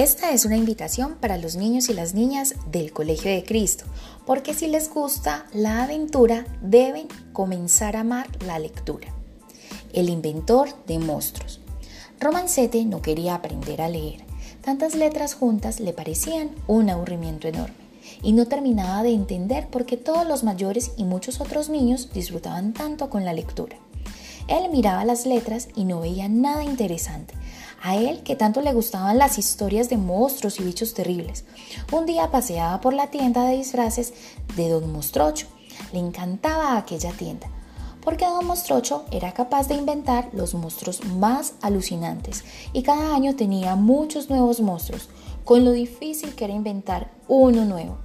[0.00, 3.84] Esta es una invitación para los niños y las niñas del Colegio de Cristo,
[4.24, 9.08] porque si les gusta la aventura, deben comenzar a amar la lectura.
[9.92, 11.60] El inventor de monstruos.
[12.18, 14.24] Romancete no quería aprender a leer.
[14.62, 17.76] Tantas letras juntas le parecían un aburrimiento enorme
[18.22, 22.72] y no terminaba de entender por qué todos los mayores y muchos otros niños disfrutaban
[22.72, 23.76] tanto con la lectura.
[24.48, 27.34] Él miraba las letras y no veía nada interesante,
[27.82, 31.44] a él que tanto le gustaban las historias de monstruos y bichos terribles.
[31.92, 34.12] Un día paseaba por la tienda de disfraces
[34.56, 35.46] de Don Mostrocho.
[35.92, 37.48] Le encantaba aquella tienda,
[38.02, 43.76] porque Don Mostrocho era capaz de inventar los monstruos más alucinantes y cada año tenía
[43.76, 45.08] muchos nuevos monstruos,
[45.44, 47.98] con lo difícil que era inventar uno nuevo.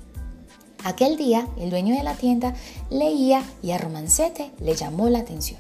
[0.86, 2.54] Aquel día, el dueño de la tienda
[2.92, 5.60] leía y a Romancete le llamó la atención.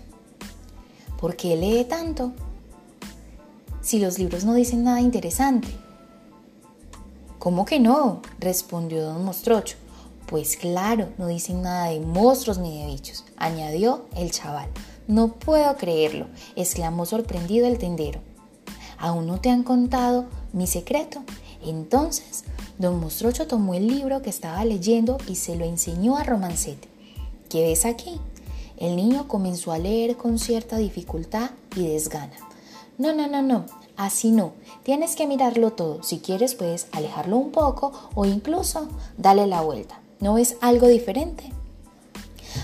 [1.19, 2.33] ¿Por qué lee tanto?
[3.85, 5.67] Si los libros no dicen nada interesante?
[7.37, 8.23] ¿Cómo que no?
[8.39, 9.77] respondió don Mostrocho.
[10.25, 14.67] Pues claro, no dicen nada de monstruos ni de bichos, añadió el chaval.
[15.07, 16.25] No puedo creerlo,
[16.55, 18.21] exclamó sorprendido el tendero.
[18.97, 21.21] ¿Aún no te han contado mi secreto?
[21.63, 22.43] Entonces,
[22.79, 26.87] don Mostrocho tomó el libro que estaba leyendo y se lo enseñó a Romancete.
[27.49, 28.19] ¿Qué ves aquí?
[28.77, 32.33] El niño comenzó a leer con cierta dificultad y desgana.
[32.97, 33.65] No, no, no, no,
[33.97, 34.53] así no.
[34.83, 36.01] Tienes que mirarlo todo.
[36.03, 39.99] Si quieres puedes alejarlo un poco o incluso darle la vuelta.
[40.19, 41.51] ¿No es algo diferente?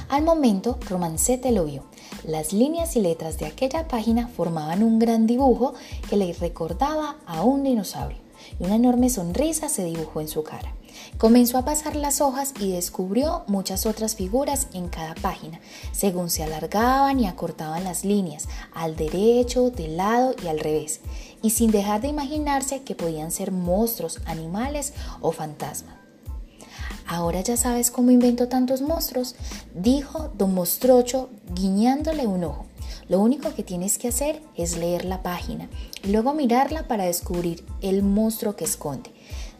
[0.09, 1.83] Al momento, Romancete lo vio.
[2.23, 5.73] Las líneas y letras de aquella página formaban un gran dibujo
[6.09, 8.17] que le recordaba a un dinosaurio
[8.59, 10.73] y una enorme sonrisa se dibujó en su cara.
[11.17, 15.59] Comenzó a pasar las hojas y descubrió muchas otras figuras en cada página,
[15.91, 21.01] según se alargaban y acortaban las líneas, al derecho, de lado y al revés,
[21.41, 25.95] y sin dejar de imaginarse que podían ser monstruos, animales o fantasmas.
[27.07, 29.35] Ahora ya sabes cómo inventó tantos monstruos,
[29.75, 32.65] dijo don Mostrocho guiñándole un ojo.
[33.09, 35.69] Lo único que tienes que hacer es leer la página
[36.03, 39.11] y luego mirarla para descubrir el monstruo que esconde.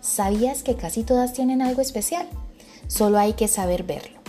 [0.02, 2.28] ¿Sabías que casi todas tienen algo especial?
[2.88, 4.20] Solo hay que saber verlo.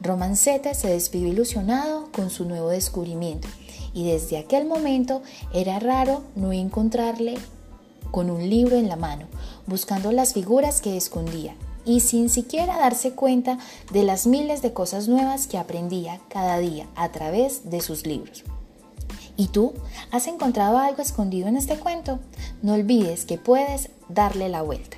[0.00, 3.48] Romancete se despidió ilusionado con su nuevo descubrimiento
[3.92, 7.36] y desde aquel momento era raro no encontrarle
[8.10, 9.26] con un libro en la mano,
[9.66, 11.54] buscando las figuras que escondía
[11.84, 13.58] y sin siquiera darse cuenta
[13.92, 18.44] de las miles de cosas nuevas que aprendía cada día a través de sus libros.
[19.38, 19.72] ¿Y tú?
[20.10, 22.18] ¿Has encontrado algo escondido en este cuento?
[22.60, 24.96] No olvides que puedes darle la vuelta.